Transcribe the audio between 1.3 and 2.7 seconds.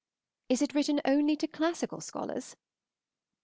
to classical scholars?